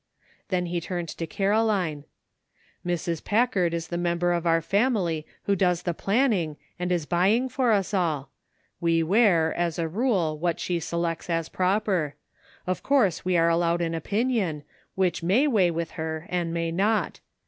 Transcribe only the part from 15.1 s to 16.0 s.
may weigh with